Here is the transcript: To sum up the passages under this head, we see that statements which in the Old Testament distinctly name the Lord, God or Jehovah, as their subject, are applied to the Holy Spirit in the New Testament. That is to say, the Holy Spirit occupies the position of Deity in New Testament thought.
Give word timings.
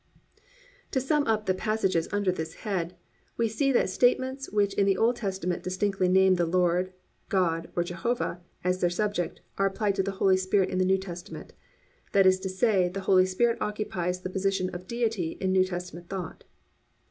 To 0.89 0.99
sum 0.99 1.27
up 1.27 1.45
the 1.45 1.53
passages 1.53 2.07
under 2.11 2.31
this 2.31 2.55
head, 2.65 2.95
we 3.37 3.47
see 3.47 3.71
that 3.73 3.87
statements 3.87 4.49
which 4.49 4.73
in 4.73 4.87
the 4.87 4.97
Old 4.97 5.15
Testament 5.17 5.61
distinctly 5.61 6.07
name 6.07 6.33
the 6.37 6.47
Lord, 6.47 6.91
God 7.29 7.69
or 7.75 7.83
Jehovah, 7.83 8.41
as 8.63 8.79
their 8.81 8.89
subject, 8.89 9.41
are 9.59 9.67
applied 9.67 9.93
to 9.93 10.01
the 10.01 10.13
Holy 10.17 10.37
Spirit 10.37 10.69
in 10.71 10.79
the 10.79 10.85
New 10.85 10.97
Testament. 10.97 11.53
That 12.13 12.25
is 12.25 12.39
to 12.39 12.49
say, 12.49 12.89
the 12.89 13.01
Holy 13.01 13.27
Spirit 13.27 13.59
occupies 13.61 14.21
the 14.21 14.31
position 14.31 14.73
of 14.73 14.87
Deity 14.87 15.37
in 15.39 15.51
New 15.51 15.65
Testament 15.65 16.09
thought. 16.09 16.45